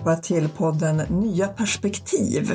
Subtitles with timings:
[0.00, 2.52] allihopa till podden Nya perspektiv.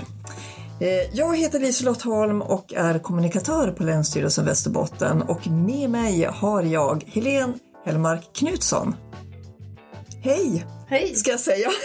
[0.79, 6.63] Eh, jag heter Liselott Holm och är kommunikatör på Länsstyrelsen Västerbotten och med mig har
[6.63, 7.53] jag Helene
[7.85, 8.95] Hellmark Knutsson.
[10.21, 11.15] Hej, Hej.
[11.15, 11.69] ska jag säga.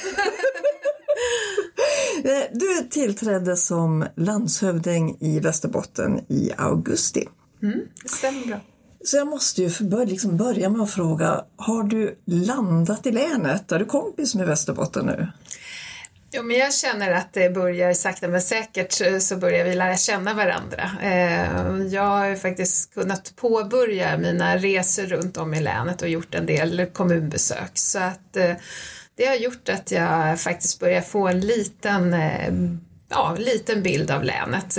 [2.24, 7.28] Eh, du tillträdde som landshövding i Västerbotten i augusti.
[7.62, 8.60] Mm, det stämmer bra.
[9.04, 13.72] Så jag måste ju börja, liksom börja med att fråga, har du landat i länet?
[13.72, 15.28] Är du kompis med Västerbotten nu?
[16.32, 19.96] Ja, men jag känner att det börjar sakta men säkert eh, så börjar vi lära
[19.96, 20.90] känna varandra.
[21.02, 26.34] Eh, jag har ju faktiskt kunnat påbörja mina resor runt om i länet och gjort
[26.34, 28.54] en del kommunbesök så att eh,
[29.16, 32.16] det har gjort att jag faktiskt börjar få en liten
[33.08, 34.78] ja, liten bild av länet.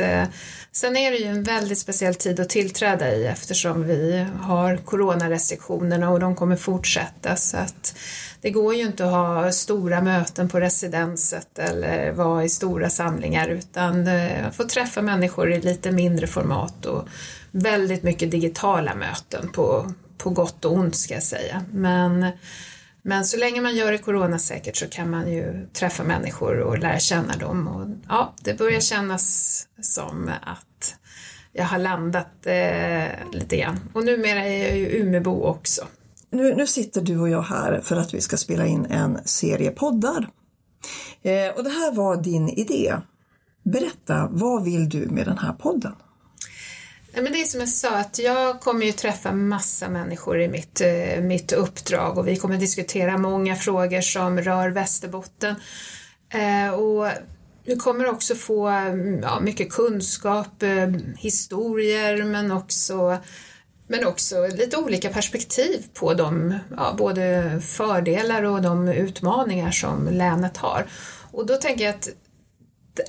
[0.73, 6.09] Sen är det ju en väldigt speciell tid att tillträda i eftersom vi har coronarestriktionerna
[6.09, 7.95] och de kommer fortsätta så att
[8.41, 13.47] det går ju inte att ha stora möten på residenset eller vara i stora samlingar
[13.47, 17.07] utan eh, få träffa människor i lite mindre format och
[17.51, 21.65] väldigt mycket digitala möten på, på gott och ont ska jag säga.
[21.71, 22.25] Men
[23.03, 26.99] men så länge man gör det coronasäkert så kan man ju träffa människor och lära
[26.99, 27.67] känna dem.
[27.67, 30.95] Och, ja, det börjar kännas som att
[31.53, 33.79] jag har landat eh, lite grann.
[33.93, 35.81] Och numera är jag ju Umebo också.
[36.29, 39.71] Nu, nu sitter du och jag här för att vi ska spela in en serie
[39.71, 40.29] poddar.
[41.21, 42.95] Eh, och det här var din idé.
[43.63, 45.95] Berätta, vad vill du med den här podden?
[47.13, 50.47] Nej, men det är som jag sa, att jag kommer ju träffa massa människor i
[50.47, 55.55] mitt, eh, mitt uppdrag och vi kommer diskutera många frågor som rör Västerbotten.
[56.29, 57.07] Eh, och
[57.65, 63.17] vi kommer också få mm, ja, mycket kunskap, eh, historier men också
[63.87, 70.57] men också lite olika perspektiv på de, ja, både fördelar och de utmaningar som länet
[70.57, 70.85] har.
[71.31, 72.09] Och då tänker jag att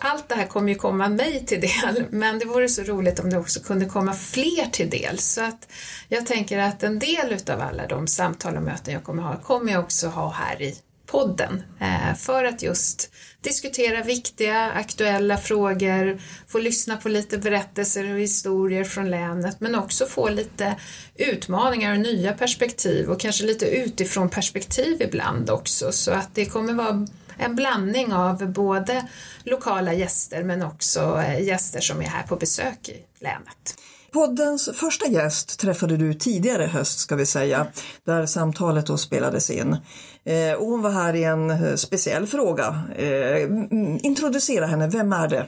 [0.00, 3.31] allt det här kommer ju komma mig till del, men det vore så roligt om
[3.31, 5.19] det också kunde komma fler till del.
[5.19, 5.69] Så att
[6.09, 9.72] jag tänker att en del utav alla de samtal och möten jag kommer ha, kommer
[9.72, 10.76] jag också ha här i
[11.06, 18.21] podden eh, för att just diskutera viktiga, aktuella frågor, få lyssna på lite berättelser och
[18.21, 20.76] historier från länet, men också få lite
[21.16, 26.72] utmaningar och nya perspektiv och kanske lite utifrån perspektiv ibland också, så att det kommer
[26.72, 27.06] vara
[27.44, 29.08] en blandning av både
[29.44, 33.76] lokala gäster men också eh, gäster som är här på besök i länet.
[34.12, 37.66] Poddens första gäst träffade du tidigare höst ska vi säga,
[38.06, 39.76] där samtalet då spelades in.
[40.25, 42.82] Eh, och hon var här i en eh, speciell fråga.
[42.97, 43.42] Eh,
[44.03, 45.47] introducera henne, vem är det?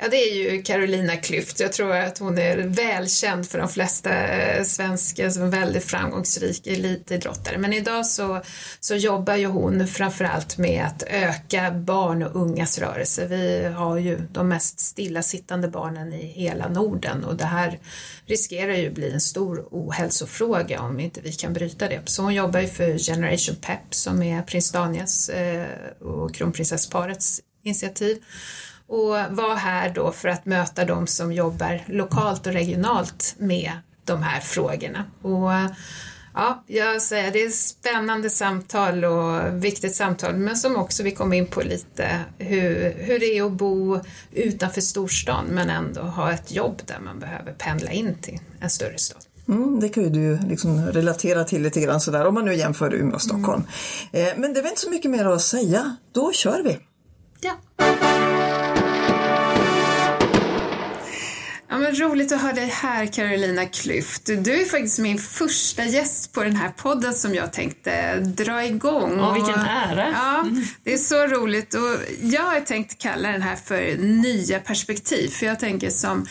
[0.00, 1.62] Ja, det är ju Carolina Klüft.
[1.62, 6.66] Jag tror att hon är välkänd för de flesta eh, svenskar som en väldigt framgångsrik
[6.66, 7.58] elitidrottare.
[7.58, 8.42] Men idag så,
[8.80, 13.26] så jobbar ju hon framförallt med att öka barn och ungas rörelse.
[13.26, 17.78] Vi har ju de mest stillasittande barnen i hela Norden och det här
[18.26, 22.00] riskerar ju bli en stor ohälsofråga om inte vi kan bryta det.
[22.04, 25.66] Så hon jobbar ju för Generation Pep som är prins Daniels eh,
[26.00, 28.22] och kronprinsessparets initiativ
[28.88, 33.72] och var här då för att möta de som jobbar lokalt och regionalt med
[34.04, 35.04] de här frågorna.
[35.22, 35.50] Och
[36.34, 41.32] ja, jag säger det är spännande samtal och viktigt samtal men som också vi kom
[41.32, 44.00] in på lite hur, hur det är att bo
[44.32, 48.98] utanför storstan men ändå ha ett jobb där man behöver pendla in till en större
[48.98, 49.22] stad.
[49.48, 52.94] Mm, det kan ju du liksom relatera till lite grann sådär om man nu jämför
[52.94, 53.62] Umeå och Stockholm.
[54.12, 54.28] Mm.
[54.28, 56.78] Eh, men det är väl inte så mycket mer att säga, då kör vi!
[57.40, 57.52] Ja.
[61.88, 64.42] Men roligt att ha dig här Carolina Klüft.
[64.42, 69.20] Du är faktiskt min första gäst på den här podden som jag tänkte dra igång.
[69.20, 70.08] Och vilken ära!
[70.10, 70.46] Ja,
[70.84, 75.46] det är så roligt och jag har tänkt kalla den här för Nya perspektiv för
[75.46, 76.26] jag tänker som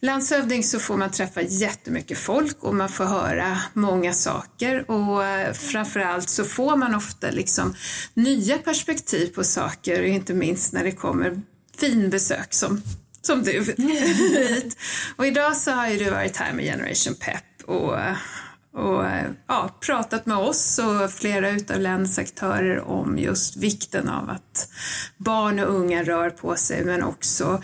[0.00, 5.22] landshövding så får man träffa jättemycket folk och man får höra många saker och
[5.56, 7.74] framförallt så får man ofta liksom
[8.14, 11.40] nya perspektiv på saker, inte minst när det kommer
[11.78, 12.82] finbesök som
[13.22, 14.76] som du hit.
[15.16, 17.98] Och idag så har ju du varit här med Generation Pep och,
[18.82, 19.04] och
[19.48, 24.68] ja, pratat med oss och flera utav länets aktörer om just vikten av att
[25.16, 27.62] barn och unga rör på sig men också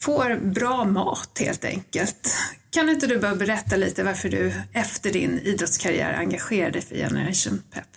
[0.00, 2.36] får bra mat helt enkelt.
[2.70, 7.62] Kan inte du bara berätta lite varför du efter din idrottskarriär engagerade dig för Generation
[7.72, 7.88] Pep?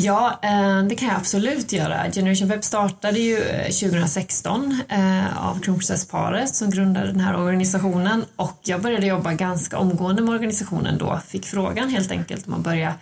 [0.00, 2.10] Ja, eh, det kan jag absolut göra.
[2.12, 8.58] Generation Web startade ju eh, 2016 eh, av kronprinsessparet som grundade den här organisationen och
[8.62, 11.20] jag började jobba ganska omgående med organisationen då.
[11.28, 12.94] Fick frågan helt enkelt om att börja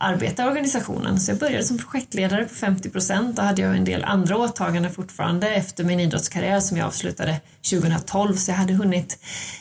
[0.00, 1.20] arbeta i organisationen.
[1.20, 3.36] Så jag började som projektledare på 50 procent.
[3.36, 7.40] Då hade jag en del andra åtaganden fortfarande efter min idrottskarriär som jag avslutade
[7.70, 9.18] 2012 så jag hade hunnit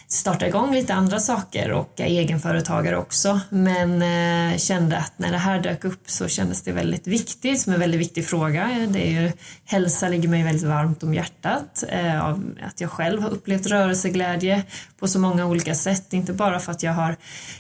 [0.08, 3.40] starta igång lite andra saker och är egenföretagare också.
[3.50, 7.74] Men eh, kände att när det här dök upp så kändes det väldigt viktigt, som
[7.74, 8.88] en väldigt viktig fråga.
[8.90, 9.32] Det är ju,
[9.66, 11.84] hälsa ligger mig väldigt varmt om hjärtat.
[11.90, 14.64] Eh, av att jag själv har upplevt rörelseglädje
[15.00, 16.14] på så många olika sätt.
[16.14, 17.16] Inte bara för att jag har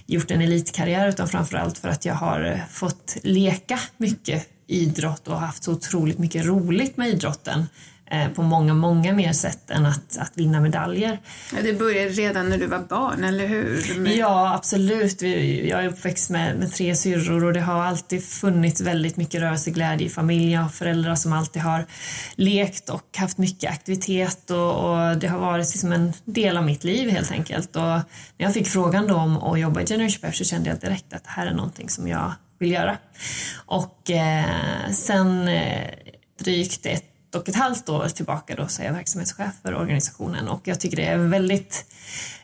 [0.05, 5.39] gjort en elitkarriär utan framförallt för att jag har eh, fått leka mycket idrott och
[5.39, 7.65] haft så otroligt mycket roligt med idrotten
[8.11, 11.19] eh, på många, många mer sätt än att, att vinna medaljer.
[11.55, 13.99] Ja, det började redan när du var barn, eller hur?
[13.99, 14.15] Med...
[14.15, 15.21] Ja, absolut.
[15.21, 20.07] Jag är uppväxt med, med tre syrror och det har alltid funnits väldigt mycket rörelseglädje
[20.07, 20.63] i familjen.
[20.63, 21.85] Har föräldrar som alltid har
[22.35, 26.83] lekt och haft mycket aktivitet och, och det har varit liksom en del av mitt
[26.83, 27.75] liv helt enkelt.
[27.75, 28.03] Och när
[28.37, 31.23] jag fick frågan då om att jobba i Generation Pep så kände jag direkt att
[31.23, 32.97] det här är någonting som jag vill göra.
[33.65, 35.89] Och eh, sen eh,
[36.39, 37.03] drygt ett
[37.35, 40.47] och ett halvt år tillbaka då så är jag verksamhetschef för organisationen.
[40.47, 41.85] Och jag tycker det är ett väldigt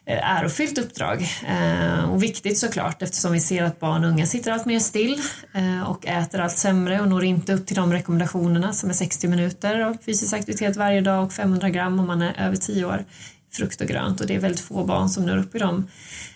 [0.05, 1.27] eh, ärofyllt uppdrag.
[1.47, 5.21] Eh, och viktigt såklart eftersom vi ser att barn och unga sitter allt mer still
[5.53, 9.27] eh, och äter allt sämre och når inte upp till de rekommendationerna som är 60
[9.27, 13.05] minuter av fysisk aktivitet varje dag och 500 gram om man är över 10 år
[13.53, 14.21] frukt och grönt.
[14.21, 15.87] Och det är väldigt få barn som når upp i de,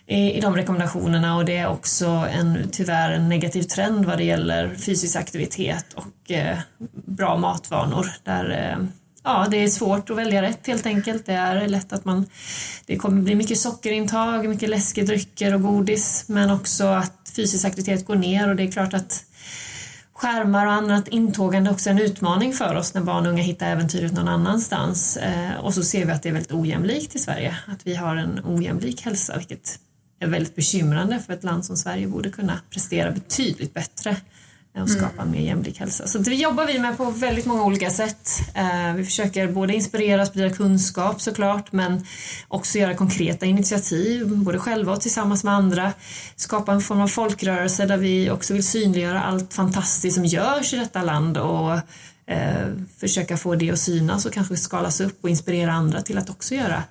[0.05, 1.37] i de rekommendationerna.
[1.37, 6.31] Och det är också en, tyvärr en negativ trend vad det gäller fysisk aktivitet och
[6.31, 6.57] eh,
[7.05, 8.07] bra matvanor.
[8.23, 8.85] Där eh,
[9.23, 11.25] ja, det är svårt att välja rätt helt enkelt.
[11.25, 12.25] Det är lätt att man,
[12.85, 16.25] det kommer bli mycket sockerintag, mycket läskedrycker och godis.
[16.27, 18.49] Men också att fysisk aktivitet går ner.
[18.49, 19.23] Och det är klart att
[20.17, 24.13] skärmar och annat intågande också en utmaning för oss när barn och unga hittar äventyret
[24.13, 25.17] någon annanstans.
[25.17, 28.15] Eh, och så ser vi att det är väldigt ojämlikt i Sverige, att vi har
[28.15, 29.79] en ojämlik hälsa, vilket
[30.19, 34.15] är väldigt bekymrande för ett land som Sverige borde kunna prestera betydligt bättre
[34.81, 35.31] och skapa en mm.
[35.31, 36.07] mer jämlik hälsa.
[36.07, 38.29] Så det jobbar vi med på väldigt många olika sätt.
[38.53, 42.05] Eh, vi försöker både inspirera och sprida kunskap såklart men
[42.47, 45.93] också göra konkreta initiativ, både själva och tillsammans med andra.
[46.35, 50.77] Skapa en form av folkrörelse där vi också vill synliggöra allt fantastiskt som görs i
[50.77, 51.73] detta land och
[52.27, 52.67] eh,
[52.99, 56.55] försöka få det att synas och kanske skalas upp och inspirera andra till att också
[56.55, 56.83] göra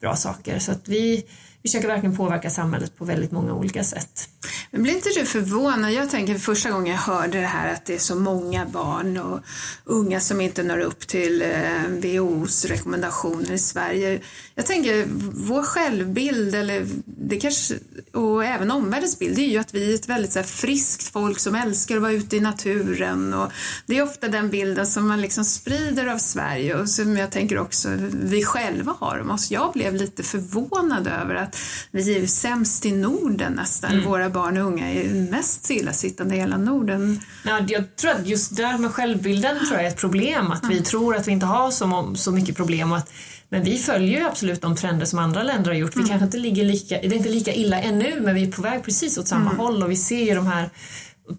[0.00, 0.58] bra saker.
[0.58, 1.24] Så att vi
[1.68, 4.28] försöker verkligen påverka samhället på väldigt många olika sätt.
[4.70, 5.92] Men blir inte du förvånad?
[5.92, 9.40] Jag tänker första gången jag hörde det här att det är så många barn och
[9.84, 14.20] unga som inte når upp till eh, WHOs rekommendationer i Sverige.
[14.54, 17.74] Jag tänker vår självbild eller det kanske,
[18.12, 21.38] och även omvärldens bild är ju att vi är ett väldigt så här, friskt folk
[21.38, 23.52] som älskar att vara ute i naturen och
[23.86, 27.58] det är ofta den bilden som man liksom sprider av Sverige och som jag tänker
[27.58, 29.50] också vi själva har om oss.
[29.50, 31.53] Jag blev lite förvånad över att
[31.90, 33.92] vi är sämst i Norden nästan.
[33.92, 34.04] Mm.
[34.04, 37.20] Våra barn och unga är mest stillasittande i hela Norden.
[37.44, 40.52] Ja, jag tror att just det där med självbilden tror jag är ett problem.
[40.52, 42.92] Att vi tror att vi inte har så, så mycket problem.
[42.92, 43.12] Och att,
[43.48, 45.96] men vi följer ju absolut de trender som andra länder har gjort.
[45.96, 46.08] Vi mm.
[46.08, 48.84] kanske inte ligger lika, det är inte lika illa ännu men vi är på väg
[48.84, 49.58] precis åt samma mm.
[49.58, 50.70] håll och vi ser ju de här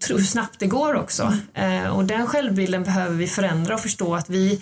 [0.08, 1.32] hur snabbt det går också.
[1.54, 4.60] Eh, och den självbilden behöver vi förändra och förstå att vi,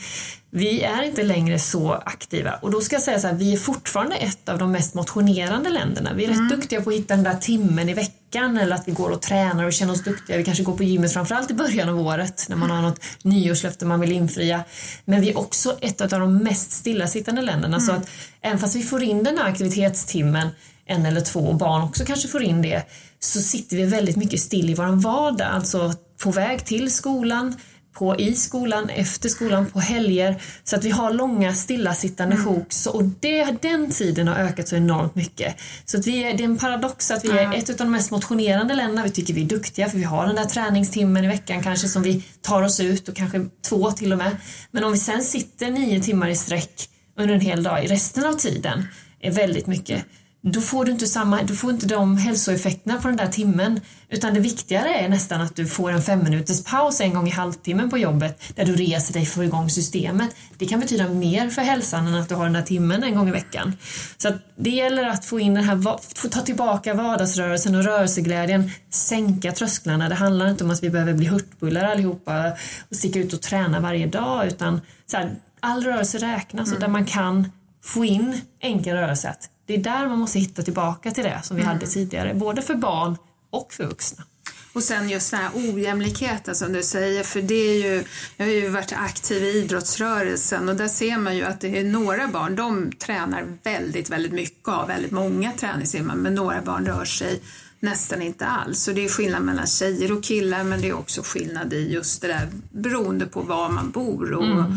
[0.51, 2.53] vi är inte längre så aktiva.
[2.55, 5.71] Och då ska jag säga så här, vi är fortfarande ett av de mest motionerande
[5.71, 6.13] länderna.
[6.15, 6.41] Vi är mm.
[6.41, 9.23] rätt duktiga på att hitta den där timmen i veckan eller att vi går och
[9.23, 10.37] tränar och känner oss duktiga.
[10.37, 13.87] Vi kanske går på gymmet framförallt i början av året när man har något nyårslöfte
[13.87, 14.65] man vill infria.
[15.05, 17.87] Men vi är också ett av de mest stillasittande länderna mm.
[17.87, 18.11] så att
[18.41, 20.49] även fast vi får in den här aktivitetstimmen
[20.87, 22.83] en eller två och barn också kanske får in det
[23.19, 27.57] så sitter vi väldigt mycket still i vår vardag, alltså på väg till skolan,
[27.95, 30.43] på, i skolan, efter skolan, på helger.
[30.65, 32.47] Så att vi har långa stillasittande mm.
[32.47, 35.57] sjok och det, den tiden har ökat så enormt mycket.
[35.85, 38.11] Så att vi är, det är en paradox att vi är ett av de mest
[38.11, 39.03] motionerande länderna.
[39.03, 42.03] Vi tycker vi är duktiga för vi har den där träningstimmen i veckan kanske som
[42.03, 44.37] vi tar oss ut och kanske två till och med.
[44.71, 46.89] Men om vi sen sitter nio timmar i sträck
[47.19, 48.87] under en hel dag i resten av tiden
[49.21, 50.05] är väldigt mycket
[50.47, 53.81] då får du inte, samma, du får inte de hälsoeffekterna på den där timmen.
[54.09, 57.31] Utan det viktigare är nästan att du får en fem minuters paus en gång i
[57.31, 60.37] halvtimmen på jobbet där du reser dig för att få igång systemet.
[60.59, 63.29] Det kan betyda mer för hälsan än att du har den där timmen en gång
[63.29, 63.73] i veckan.
[64.17, 69.53] Så det gäller att få in den här, få ta tillbaka vardagsrörelsen och rörelseglädjen, sänka
[69.53, 70.09] trösklarna.
[70.09, 72.53] Det handlar inte om att vi behöver bli hurtbullar allihopa
[72.91, 76.89] och sticka ut och träna varje dag utan så här, all rörelse räknas och där
[76.89, 77.53] man kan
[77.85, 79.29] få in enkel rörelse
[79.67, 81.75] det är där man måste hitta tillbaka till det som vi mm.
[81.75, 83.17] hade tidigare, både för barn
[83.51, 84.25] och för vuxna.
[84.73, 88.05] Och sen just den här ojämlikheten som du säger, för det är ju,
[88.37, 91.85] jag har ju varit aktiv i idrottsrörelsen och där ser man ju att det är
[91.85, 96.87] några barn, de tränar väldigt, väldigt mycket och har väldigt många träningstimmar, men några barn
[96.87, 97.41] rör sig
[97.81, 98.89] nästan inte alls.
[98.89, 102.23] Och det är skillnad mellan tjejer och killar men det är också skillnad i just
[102.23, 104.77] det där beroende på var man bor och mm.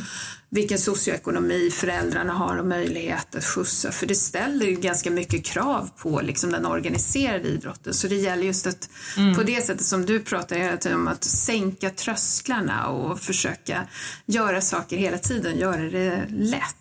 [0.50, 3.92] Vilken socioekonomi föräldrarna har och möjlighet att skjutsa.
[3.92, 7.94] För det ställer ju ganska mycket krav på liksom, den organiserade idrotten.
[7.94, 9.36] Så det gäller just att mm.
[9.36, 13.88] på det sättet som du pratar hela tiden om att sänka trösklarna och försöka
[14.26, 16.76] göra saker hela tiden, göra det lätt.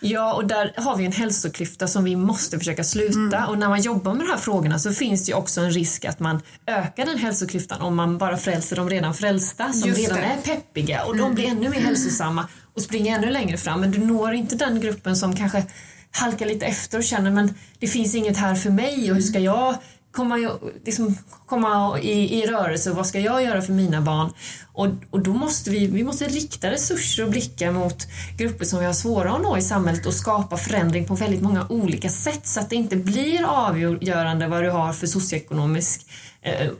[0.00, 3.36] Ja, och där har vi en hälsoklyfta som vi måste försöka sluta.
[3.36, 3.48] Mm.
[3.48, 6.04] Och när man jobbar med de här frågorna så finns det ju också en risk
[6.04, 10.18] att man ökar den hälsoklyftan om man bara frälser de redan frälsta som Just redan
[10.18, 10.24] det.
[10.24, 11.26] är peppiga och mm.
[11.26, 12.48] de blir ännu mer hälsosamma
[12.80, 13.80] och springer ännu längre fram.
[13.80, 15.64] Men du når inte den gruppen som kanske
[16.10, 19.38] halkar lite efter och känner men det finns inget här för mig och hur ska
[19.38, 19.74] jag
[20.12, 24.32] komma, liksom, komma i, i rörelse och vad ska jag göra för mina barn?
[24.72, 28.06] Och, och då måste vi, vi måste rikta resurser och blickar mot
[28.38, 31.66] grupper som vi har svåra att nå i samhället och skapa förändring på väldigt många
[31.68, 36.06] olika sätt så att det inte blir avgörande vad du har för socioekonomisk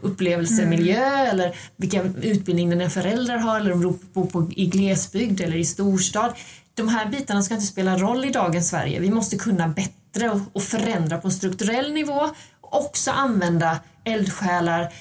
[0.00, 1.31] upplevelsemiljö mm.
[1.31, 5.64] eller vilken utbildning dina föräldrar har eller om du bor på, i glesbygd eller i
[5.64, 6.33] storstad.
[6.75, 9.00] De här bitarna ska inte spela roll i dagens Sverige.
[9.00, 14.93] Vi måste kunna bättre och, och förändra på en strukturell nivå också använda eldsjälar,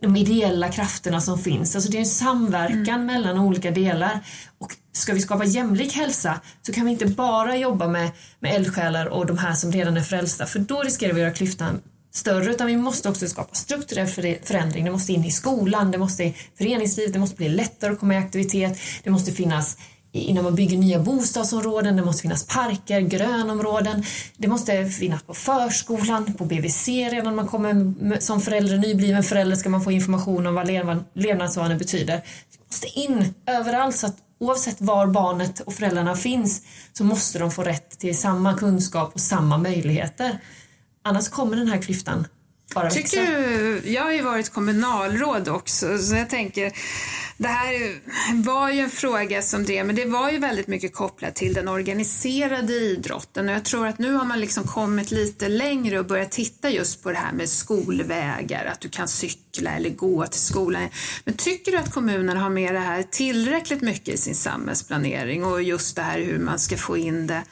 [0.00, 1.76] de ideella krafterna som finns.
[1.76, 3.06] Alltså det är en samverkan mm.
[3.06, 4.20] mellan olika delar.
[4.58, 9.06] Och ska vi skapa jämlik hälsa så kan vi inte bara jobba med, med eldsjälar
[9.06, 11.80] och de här som redan är frälsta för då riskerar vi att göra klyftan
[12.12, 14.06] större utan vi måste också skapa strukturell
[14.42, 14.84] förändring.
[14.84, 18.14] Det måste in i skolan, det måste i föreningslivet, det måste bli lättare att komma
[18.14, 19.76] i aktivitet, det måste finnas
[20.12, 24.04] innan man bygger nya bostadsområden, det måste finnas parker, grönområden,
[24.36, 29.56] det måste finnas på förskolan, på BVC redan när man kommer som förälder, nybliven förälder
[29.56, 30.68] ska man få information om vad
[31.14, 32.16] levnadsvanor betyder.
[32.16, 37.50] Det måste in överallt så att oavsett var barnet och föräldrarna finns så måste de
[37.50, 40.38] få rätt till samma kunskap och samma möjligheter.
[41.04, 42.26] Annars kommer den här klyftan
[42.74, 42.90] bara.
[42.90, 46.72] Tycker du, jag har ju varit kommunalråd också så jag tänker
[47.42, 48.00] det här
[48.42, 51.68] var ju en fråga som det, men det var ju väldigt mycket kopplat till den
[51.68, 56.30] organiserade idrotten och jag tror att nu har man liksom kommit lite längre och börjat
[56.30, 60.88] titta just på det här med skolvägar, att du kan cykla eller gå till skolan.
[61.24, 65.62] Men tycker du att kommunerna har med det här tillräckligt mycket i sin samhällsplanering och
[65.62, 67.42] just det här hur man ska få in det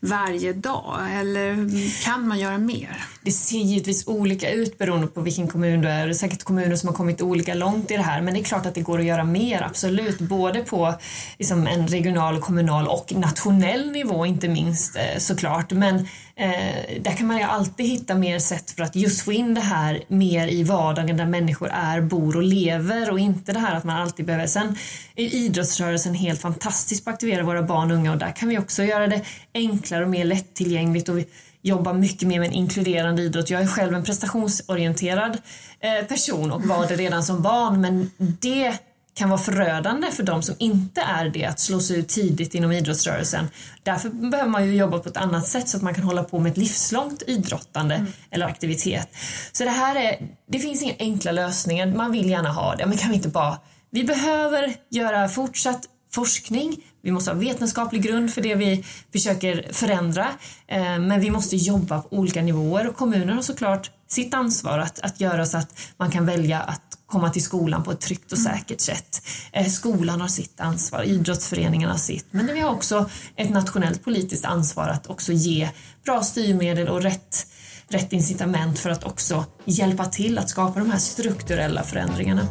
[0.00, 1.70] varje dag eller
[2.04, 3.04] kan man göra mer?
[3.22, 6.06] Det ser givetvis olika ut beroende på vilken kommun du är.
[6.06, 8.44] Det är säkert kommuner som har kommit olika långt i det här men det är
[8.44, 10.18] klart att det går att göra mer, absolut.
[10.18, 10.94] Både på
[11.38, 15.72] liksom, en regional, kommunal och nationell nivå inte minst eh, såklart.
[15.72, 15.96] Men
[16.36, 19.60] eh, där kan man ju alltid hitta mer sätt för att just få in det
[19.60, 23.84] här mer i vardagen där människor är, bor och lever och inte det här att
[23.84, 24.46] man alltid behöver.
[24.46, 24.76] Sen
[25.16, 28.58] är idrottsrörelsen helt fantastisk på att aktivera våra barn och unga och där kan vi
[28.58, 29.20] också göra det
[29.54, 31.26] enklare och mer lättillgängligt och vi,
[31.62, 33.50] jobba mycket mer med en inkluderande idrott.
[33.50, 35.38] Jag är själv en prestationsorienterad
[35.80, 38.78] eh, person och var det redan som barn men det
[39.14, 43.48] kan vara förödande för de som inte är det att slås ut tidigt inom idrottsrörelsen.
[43.82, 46.38] Därför behöver man ju jobba på ett annat sätt så att man kan hålla på
[46.38, 48.12] med ett livslångt idrottande mm.
[48.30, 49.08] eller aktivitet.
[49.52, 52.98] Så det här är, det finns inga enkla lösningar, man vill gärna ha det, men
[52.98, 53.58] kan vi inte bara
[53.94, 60.26] vi behöver göra fortsatt forskning, vi måste ha vetenskaplig grund för det vi försöker förändra,
[60.66, 65.00] eh, men vi måste jobba på olika nivåer och kommunen har såklart sitt ansvar att,
[65.00, 68.38] att göra så att man kan välja att komma till skolan på ett tryggt och
[68.38, 68.52] mm.
[68.52, 69.22] säkert sätt.
[69.52, 74.44] Eh, skolan har sitt ansvar, idrottsföreningarna har sitt, men vi har också ett nationellt politiskt
[74.44, 75.68] ansvar att också ge
[76.04, 77.46] bra styrmedel och rätt,
[77.88, 82.48] rätt incitament för att också hjälpa till att skapa de här strukturella förändringarna.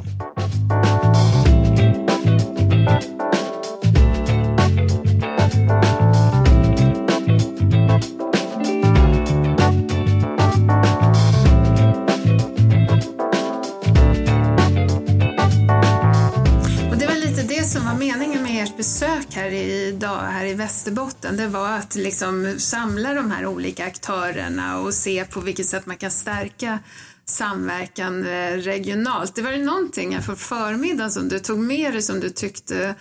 [20.01, 25.25] Idag här i Västerbotten, det var att liksom samla de här olika aktörerna och se
[25.25, 26.79] på vilket sätt man kan stärka
[27.25, 29.35] samverkan eh, regionalt.
[29.35, 32.95] Det var det någonting här för förmiddagen som du tog med dig som du tyckte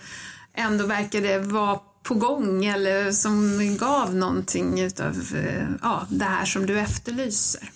[0.53, 6.65] ändå verkade vara på gång eller som gav någonting utav eh, ja, det här som
[6.65, 7.69] du efterlyser?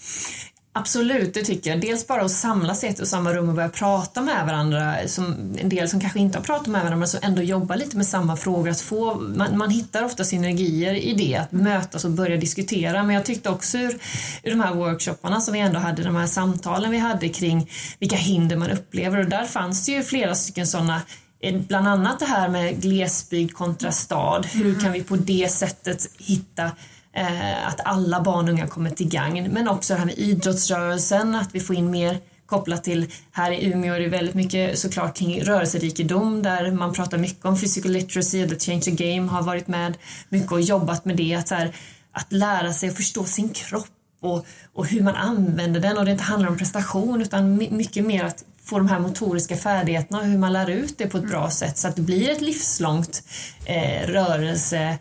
[0.77, 1.82] Absolut, det tycker jag.
[1.82, 4.96] Dels bara att samlas i ett och samma rum och börja prata med varandra.
[5.08, 7.98] Som en del som kanske inte har pratat med varandra men som ändå jobbar lite
[7.98, 8.70] med samma frågor.
[8.70, 13.03] Att få, man, man hittar ofta synergier i det, att mötas och börja diskutera.
[13.03, 14.00] Men jag tyckte också ur,
[14.44, 18.15] ur de här workshopparna som vi ändå hade, de här samtalen vi hade kring vilka
[18.15, 21.01] hinder man upplever och där fanns det ju flera stycken sådana
[21.41, 24.46] eh, Bland annat det här med glesbygd kontra stad.
[24.46, 26.72] Hur kan vi på det sättet hitta
[27.15, 29.50] eh, att alla barn och unga kommer till gagn.
[29.51, 33.65] Men också det här med idrottsrörelsen, att vi får in mer kopplat till, här i
[33.65, 38.43] Umeå är det väldigt mycket såklart kring rörelserikedom där man pratar mycket om physical literacy
[38.43, 39.98] och the change the game har varit med
[40.29, 41.36] mycket och jobbat med det.
[41.36, 41.75] Att, så här,
[42.12, 43.88] att lära sig att förstå sin kropp
[44.22, 48.24] och, och hur man använder den och det inte handlar om prestation utan mycket mer
[48.24, 51.50] att få de här motoriska färdigheterna och hur man lär ut det på ett bra
[51.50, 53.24] sätt så att det blir ett livslångt
[53.65, 54.98] eh, rörelse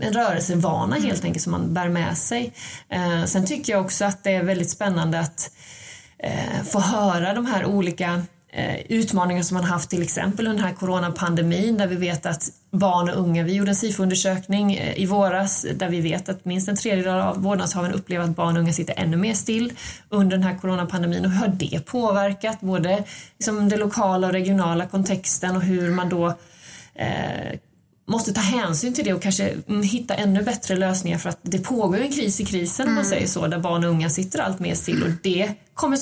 [0.00, 2.52] en rörelsevana helt enkelt som man bär med sig.
[2.88, 5.50] Eh, sen tycker jag också att det är väldigt spännande att
[6.18, 10.68] eh, få höra de här olika eh, utmaningar som man haft till exempel under den
[10.68, 15.66] här coronapandemin där vi vet att barn och unga, vi gjorde en SIFO-undersökning i våras
[15.74, 18.94] där vi vet att minst en tredjedel av vårdnadshavaren upplever att barn och unga sitter
[18.96, 19.72] ännu mer still
[20.08, 23.04] under den här coronapandemin och hur har det påverkat både
[23.38, 26.26] liksom det lokala och regionala kontexten och hur man då
[26.94, 27.58] eh,
[28.12, 31.58] måste ta hänsyn till det och kanske mm, hitta ännu bättre lösningar för att det
[31.58, 33.10] pågår en kris i krisen om man mm.
[33.10, 35.98] säger så, där barn och unga sitter allt mer still och det kommer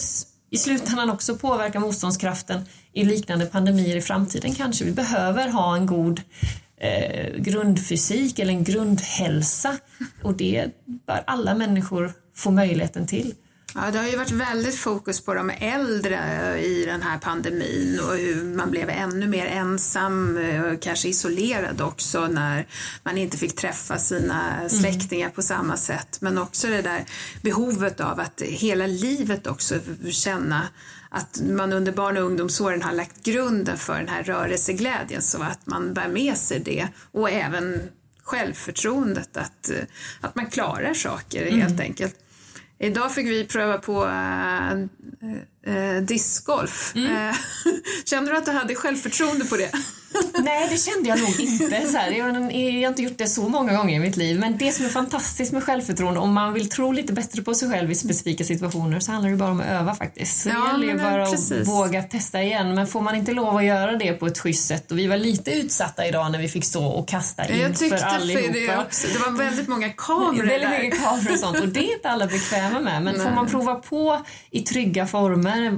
[0.50, 4.84] i slutändan också påverka motståndskraften i liknande pandemier i framtiden kanske.
[4.84, 6.20] Vi behöver ha en god
[6.80, 9.76] eh, grundfysik eller en grundhälsa
[10.22, 10.66] och det
[11.06, 13.34] bör alla människor få möjligheten till.
[13.74, 16.18] Ja, det har ju varit väldigt fokus på de äldre
[16.60, 22.26] i den här pandemin och hur man blev ännu mer ensam och kanske isolerad också
[22.26, 22.66] när
[23.02, 24.68] man inte fick träffa sina mm.
[24.68, 25.34] släktingar mm.
[25.34, 26.18] på samma sätt.
[26.20, 27.04] Men också det där
[27.42, 29.78] behovet av att hela livet också
[30.10, 30.62] känna
[31.08, 35.66] att man under barn och ungdomsåren har lagt grunden för den här rörelseglädjen så att
[35.66, 37.82] man bär med sig det och även
[38.22, 39.70] självförtroendet att,
[40.20, 41.60] att man klarar saker mm.
[41.60, 42.16] helt enkelt.
[42.82, 44.72] Idag fick vi pröva på äh,
[45.62, 46.92] äh, discgolf.
[46.94, 47.34] Mm.
[48.04, 49.70] Kände du att du hade självförtroende på det?
[50.44, 51.86] Nej, det kände jag nog inte.
[51.86, 54.40] Så här, jag, jag har inte gjort det så många gånger i mitt liv.
[54.40, 57.70] Men det som är fantastiskt med självförtroende, om man vill tro lite bättre på sig
[57.70, 60.42] själv i specifika situationer så handlar det bara om att öva faktiskt.
[60.42, 61.52] Så ja, det gäller ju bara precis.
[61.52, 62.74] att våga testa igen.
[62.74, 65.16] Men får man inte lov att göra det på ett schysst sätt och vi var
[65.16, 68.52] lite utsatta idag när vi fick stå och kasta in jag för allihopa.
[68.52, 69.06] För det, också.
[69.12, 70.82] det var väldigt många kameror Väldigt där.
[70.82, 73.02] mycket kameror och sånt och det är inte alla bekväma med.
[73.02, 73.26] Men Nej.
[73.26, 75.70] får man prova på i trygga former,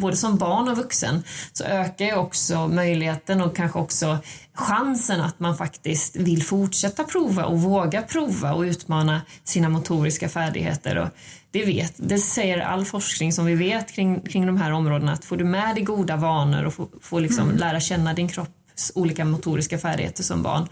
[0.00, 1.24] både som barn och vuxen,
[1.58, 4.18] så ökar ju också möjligheten och kanske också
[4.54, 10.98] chansen att man faktiskt vill fortsätta prova och våga prova och utmana sina motoriska färdigheter.
[10.98, 11.08] Och
[11.50, 15.24] det, vet, det säger all forskning som vi vet kring, kring de här områdena att
[15.24, 17.56] får du med dig goda vanor och får, får liksom mm.
[17.56, 20.68] lära känna din kropps olika motoriska färdigheter som barn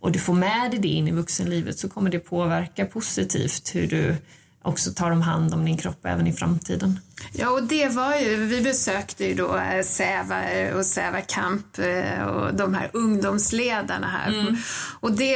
[0.00, 3.86] och du får med dig det in i vuxenlivet så kommer det påverka positivt hur
[3.86, 4.16] du
[4.62, 7.00] också tar de hand om din kropp även i framtiden.
[7.32, 10.42] Ja, och det var ju, vi besökte ju då eh, Säva
[10.74, 14.28] och Säva Camp eh, och de här ungdomsledarna här.
[14.28, 14.56] Mm.
[15.00, 15.34] Och det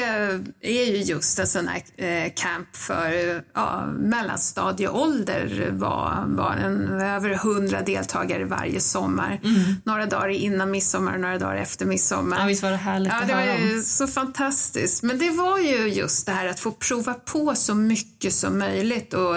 [0.60, 7.34] är ju just en sån här eh, camp för ja, mellanstadieålder var, var en, över
[7.34, 9.40] hundra deltagare varje sommar.
[9.44, 9.60] Mm.
[9.84, 12.40] Några dagar innan midsommar och några dagar efter midsommar.
[12.40, 15.02] Ja, visst var det härligt ja, det var ju så fantastiskt.
[15.02, 19.14] Men det var ju just det här att få prova på så mycket som möjligt
[19.14, 19.36] och,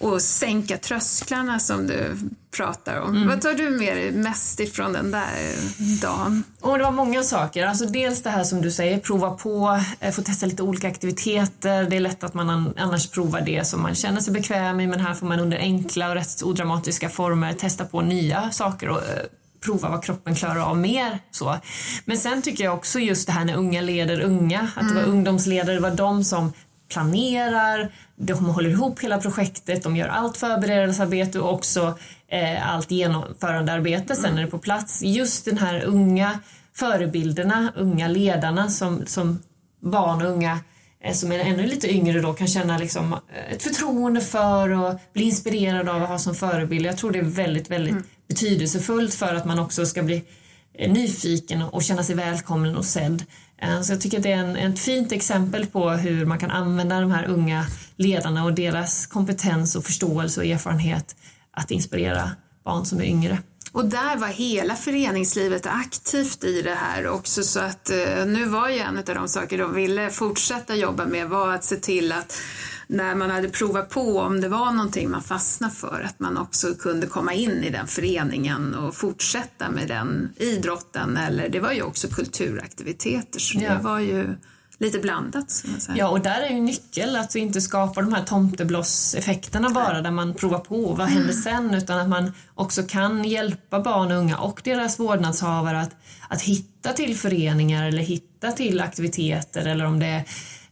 [0.00, 2.16] och sänka trösklarna som du
[2.56, 3.16] pratar om.
[3.16, 3.28] Mm.
[3.28, 5.56] Vad tar du med dig mest ifrån den där
[6.02, 6.44] dagen?
[6.60, 7.66] Och det var många saker.
[7.66, 11.84] Alltså dels det här som du säger, prova på, eh, få testa lite olika aktiviteter.
[11.90, 15.00] Det är lätt att man annars provar det som man känner sig bekväm i men
[15.00, 19.24] här får man under enkla och rätt odramatiska former testa på nya saker och eh,
[19.64, 21.18] prova vad kroppen klarar av mer.
[21.30, 21.56] Så.
[22.04, 25.02] Men sen tycker jag också just det här när unga leder unga, att det var
[25.02, 25.14] mm.
[25.14, 26.52] ungdomsledare, det var de som
[26.92, 31.98] planerar, de håller ihop hela projektet, de gör allt förberedelsearbete och också
[32.28, 34.34] eh, allt genomförandearbete sen mm.
[34.34, 35.02] när det är på plats.
[35.02, 36.38] Just den här unga
[36.74, 39.42] förebilderna, unga ledarna som, som
[39.80, 40.58] barn och unga
[41.04, 45.00] eh, som är ännu lite yngre då kan känna liksom eh, ett förtroende för och
[45.12, 46.86] bli inspirerad av att ha som förebild.
[46.86, 48.04] Jag tror det är väldigt, väldigt mm.
[48.28, 50.22] betydelsefullt för att man också ska bli
[50.74, 53.24] eh, nyfiken och känna sig välkommen och sedd.
[53.82, 57.00] Så jag tycker att det är en, ett fint exempel på hur man kan använda
[57.00, 61.16] de här unga ledarna och deras kompetens och förståelse och erfarenhet
[61.50, 62.30] att inspirera
[62.64, 63.38] barn som är yngre.
[63.72, 68.68] Och där var hela föreningslivet aktivt i det här också så att eh, nu var
[68.68, 72.36] ju en av de saker de ville fortsätta jobba med var att se till att
[72.86, 76.74] när man hade provat på om det var någonting man fastnade för att man också
[76.74, 81.82] kunde komma in i den föreningen och fortsätta med den idrotten eller det var ju
[81.82, 83.74] också kulturaktiviteter så ja.
[83.74, 84.36] det var ju
[84.84, 85.64] lite blandat.
[85.96, 90.10] Ja, och där är ju nyckel att vi inte skapar de här tomteblosseffekterna bara där
[90.10, 94.38] man provar på vad händer sen utan att man också kan hjälpa barn och unga
[94.38, 95.96] och deras vårdnadshavare att,
[96.28, 100.24] att hitta till föreningar eller hitta till aktiviteter eller om det är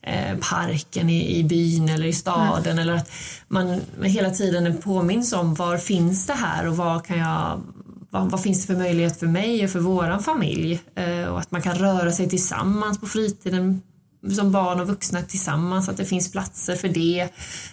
[0.02, 2.78] eh, parken i, i byn eller i staden mm.
[2.78, 3.10] eller att
[3.48, 7.62] man hela tiden påminns om var finns det här och vad kan jag
[8.10, 10.80] vad, vad, finns det för möjlighet för mig och för våran familj?
[10.94, 13.82] Eh, och att man kan röra sig tillsammans på fritiden
[14.36, 17.28] som barn och vuxna tillsammans, att det finns platser för det.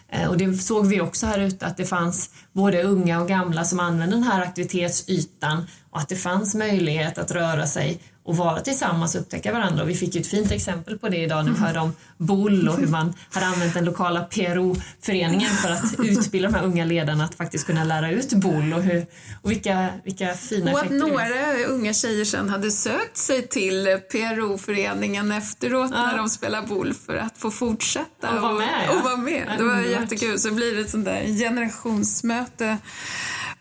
[0.10, 3.64] Eh, och det såg vi också här ute att det fanns både unga och gamla
[3.66, 8.62] som använde den här aktivitetsytan och att det fanns möjlighet att röra sig och vara
[8.62, 9.84] tillsammans och upptäcka varandra.
[9.84, 12.70] Och vi fick ju ett fint exempel på det idag när vi hörde om boll
[12.70, 17.24] och hur man hade använt den lokala PRO-föreningen för att utbilda de här unga ledarna
[17.24, 19.06] att faktiskt kunna lära ut boll och, hur,
[19.42, 25.32] och vilka, vilka fina Och att några unga tjejer sen hade sökt sig till PRO-föreningen
[25.32, 26.06] efteråt ja.
[26.06, 28.90] när de spelar boll för att få fortsätta och vara med.
[28.90, 29.56] Och, och vara med.
[29.58, 30.40] Det var jättekul.
[30.40, 32.78] Så blir det ett sånt där generationsmöte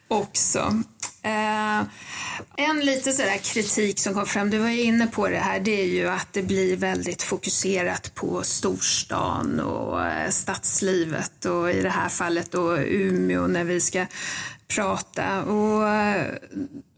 [0.09, 0.83] också.
[1.23, 1.83] Eh,
[2.57, 5.81] en lite sådär kritik som kom fram, du var ju inne på det här, det
[5.81, 11.91] är ju att det blir väldigt fokuserat på storstan och eh, stadslivet och i det
[11.91, 14.07] här fallet då Umeå när vi ska
[14.69, 15.43] prata.
[15.43, 16.35] Och, eh,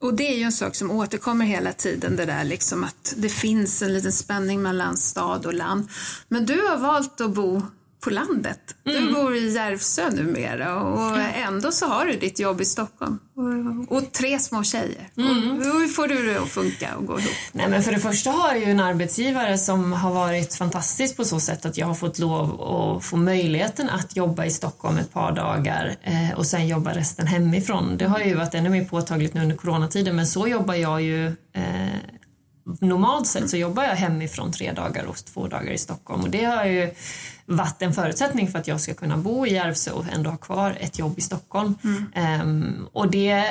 [0.01, 3.29] och det är ju en sak som återkommer hela tiden, det där liksom att det
[3.29, 5.89] finns en liten spänning mellan stad och land.
[6.29, 7.63] Men du har valt att bo
[8.01, 8.61] på landet.
[8.87, 9.07] Mm.
[9.07, 13.19] Du bor i Järvsö numera och ändå så har du ditt jobb i Stockholm.
[13.37, 15.09] Och, och tre små tjejer.
[15.17, 15.59] Mm.
[15.59, 17.33] Och, hur får du det att funka och gå ihop?
[17.53, 21.25] Nej, men för det första har jag ju en arbetsgivare som har varit fantastisk på
[21.25, 25.13] så sätt att jag har fått lov att få möjligheten att jobba i Stockholm ett
[25.13, 27.97] par dagar eh, och sen jobba resten hemifrån.
[27.97, 31.27] Det har ju varit ännu mer påtagligt nu under coronatiden men så jobbar jag ju
[31.53, 31.63] eh,
[32.81, 36.45] normalt sett så jobbar jag hemifrån tre dagar och två dagar i Stockholm och det
[36.45, 36.91] har ju
[37.51, 40.77] varit en förutsättning för att jag ska kunna bo i Järvsö och ändå ha kvar
[40.81, 41.75] ett jobb i Stockholm.
[41.85, 42.41] Mm.
[42.41, 43.45] Um, och det,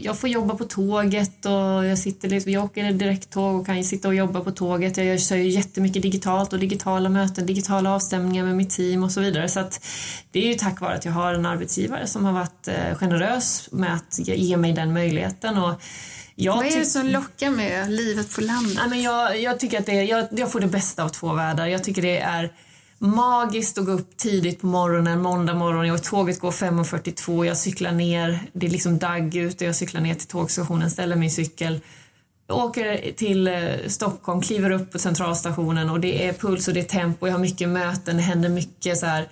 [0.00, 4.08] jag får jobba på tåget och jag, sitter liksom, jag åker direkttåg och kan sitta
[4.08, 4.96] och jobba på tåget.
[4.96, 9.20] Jag kör ju jättemycket digitalt och digitala möten, digitala avstämningar med mitt team och så
[9.20, 9.48] vidare.
[9.48, 9.86] Så att
[10.30, 13.68] det är ju tack vare att jag har en arbetsgivare som har varit uh, generös
[13.72, 15.58] med att ge mig den möjligheten.
[15.58, 15.82] Och,
[16.38, 18.74] jag Vad är det som lockar med livet på landet?
[18.76, 21.32] Ja, men jag, jag tycker att det är, jag, jag får det bästa av två
[21.32, 21.66] världar.
[21.66, 22.52] Jag tycker det är
[22.98, 25.86] magiskt att gå upp tidigt på morgonen, måndag morgon.
[25.86, 30.14] Jag, tåget går 5.42, jag cyklar ner, det är liksom dagg ute, jag cyklar ner
[30.14, 31.80] till tågstationen, ställer min cykel,
[32.48, 36.84] åker till eh, Stockholm, kliver upp på centralstationen och det är puls och det är
[36.84, 39.28] tempo, jag har mycket möten, det händer mycket så här,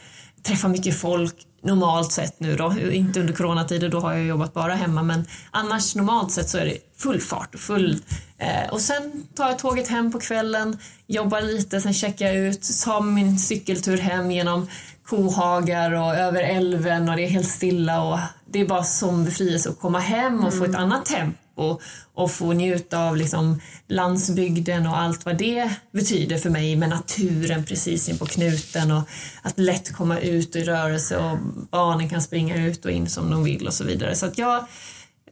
[0.46, 4.74] träffar mycket folk normalt sett nu då, inte under coronatider, då har jag jobbat bara
[4.74, 8.02] hemma, men annars normalt sett så är det full fart och full...
[8.38, 12.68] Eh, och sen tar jag tåget hem på kvällen, jobbar lite, sen checkar jag ut,
[12.84, 14.68] tar min cykeltur hem genom
[15.06, 19.70] kohagar och över älven och det är helt stilla och det är bara som befrielse
[19.70, 20.58] att komma hem och mm.
[20.58, 20.82] få ett mm.
[20.82, 21.82] annat tempo och,
[22.14, 27.64] och få njuta av liksom landsbygden och allt vad det betyder för mig med naturen
[27.64, 29.02] precis in på knuten och
[29.42, 31.38] att lätt komma ut i rörelse och
[31.70, 34.16] barnen kan springa ut och in som de vill och så vidare.
[34.16, 34.66] Så att jag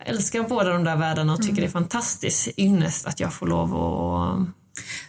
[0.05, 1.61] älskar båda de där världarna och tycker mm.
[1.61, 4.49] det är fantastiskt ynnest att jag får lov att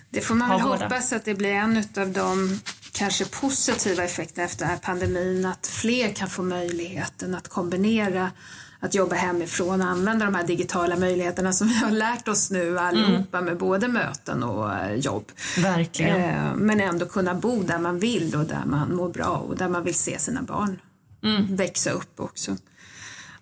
[0.10, 2.60] Det får man väl hoppas att det blir en av de
[2.94, 8.32] kanske positiva effekterna efter den här pandemin, att fler kan få möjligheten att kombinera
[8.80, 12.80] att jobba hemifrån och använda de här digitala möjligheterna som vi har lärt oss nu
[12.80, 13.46] allihopa mm.
[13.46, 15.32] med både möten och eh, jobb.
[15.58, 16.22] Verkligen.
[16.22, 19.70] Eh, men ändå kunna bo där man vill och där man mår bra och där
[19.70, 20.80] man vill se sina barn
[21.24, 21.56] mm.
[21.56, 22.58] växa upp också.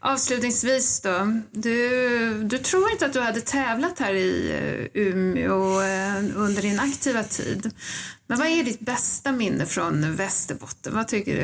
[0.04, 6.18] Avslutningsvis då, du, du tror inte att du hade tävlat här i eh, Umeå eh,
[6.36, 7.72] under din aktiva tid.
[8.28, 10.96] Men vad är ditt bästa minne från Västerbotten?
[10.96, 11.42] Vad tycker du?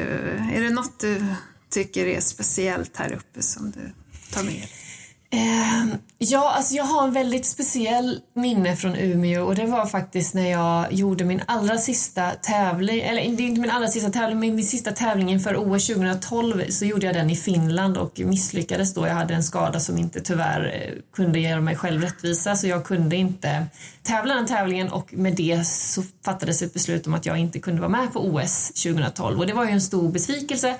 [0.57, 1.25] Är det något du
[1.69, 3.91] tycker är speciellt här uppe som du
[4.33, 4.86] tar med dig?
[5.29, 10.33] Eh, ja, alltså jag har en väldigt speciell minne från Umeå och det var faktiskt
[10.33, 14.39] när jag gjorde min allra sista tävling, eller det är inte min allra sista tävling,
[14.39, 18.93] men min sista tävling inför OS 2012 så gjorde jag den i Finland och misslyckades
[18.93, 19.07] då.
[19.07, 22.85] Jag hade en skada som inte tyvärr eh, kunde göra mig själv rättvisa så jag
[22.85, 23.65] kunde inte
[24.03, 27.81] tävla den tävlingen och med det så fattades ett beslut om att jag inte kunde
[27.81, 30.75] vara med på OS 2012 och det var ju en stor besvikelse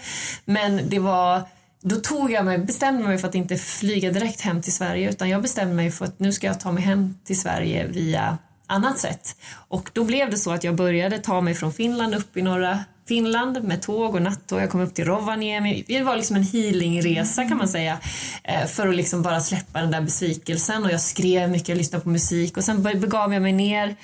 [0.45, 1.43] men det var
[1.81, 5.29] då tog jag mig, bestämde mig för att inte flyga direkt hem till Sverige utan
[5.29, 8.37] jag bestämde mig för att nu ska jag ta mig hem till Sverige via
[8.67, 9.35] annat sätt.
[9.67, 12.79] Och då blev det så att jag började ta mig från Finland upp i norra
[13.07, 14.61] Finland med tåg och nattåg.
[14.61, 15.83] Jag kom upp till Rovaniemi.
[15.87, 17.97] Det var liksom en healingresa kan man säga
[18.43, 22.03] eh, för att liksom bara släppa den där besvikelsen och jag skrev mycket, jag lyssnade
[22.03, 23.95] på musik och sen begav jag mig ner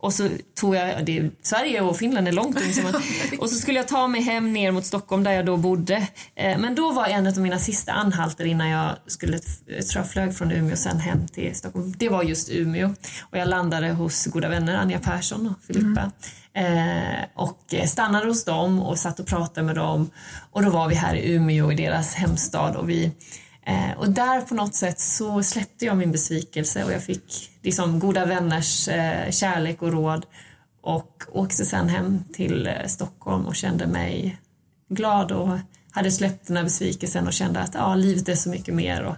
[0.00, 2.94] och så tog jag, det, Sverige och Finland är långt man,
[3.38, 6.08] och så skulle jag ta mig hem ner mot Stockholm där jag då bodde.
[6.34, 10.12] Eh, men då var en av mina sista anhalter innan jag skulle, jag tror jag
[10.12, 11.94] flög från Umeå sen hem till Stockholm.
[11.98, 16.10] Det var just Umeå och jag landade hos goda vänner Anja Persson och Filippa.
[16.54, 17.18] Mm.
[17.18, 20.10] Eh, och stannade hos dem och satt och pratade med dem
[20.50, 23.12] och då var vi här i Umeå i deras hemstad och vi
[23.68, 27.98] Eh, och där på något sätt så släppte jag min besvikelse och jag fick liksom
[27.98, 30.26] goda vänners eh, kärlek och råd
[30.82, 34.40] och åkte sen hem till eh, Stockholm och kände mig
[34.88, 35.58] glad och
[35.90, 39.02] hade släppt den här besvikelsen och kände att ja, livet är så mycket mer.
[39.02, 39.16] Och,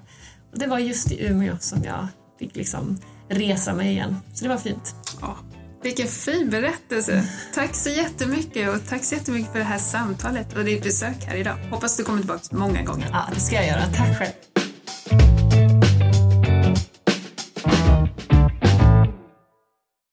[0.52, 2.08] och det var just i Umeå som jag
[2.38, 4.16] fick liksom resa mig igen.
[4.34, 4.94] Så det var fint.
[5.20, 5.36] Ja,
[5.82, 7.24] vilken fin berättelse.
[7.54, 11.36] Tack så jättemycket och tack så jättemycket för det här samtalet och ditt besök här
[11.36, 11.56] idag.
[11.70, 13.08] Hoppas du kommer tillbaka många gånger.
[13.12, 13.82] Ja, det ska jag göra.
[13.96, 14.49] Tack själv.